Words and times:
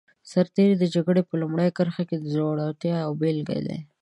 سرتېری 0.31 0.75
د 0.79 0.83
جګړې 0.95 1.21
په 1.29 1.33
لومړي 1.41 1.69
کرښه 1.77 2.03
کې 2.09 2.15
د 2.17 2.25
زړورتیا 2.33 2.95
یوه 3.03 3.17
بېلګه 3.21 3.59
دی. 3.67 3.79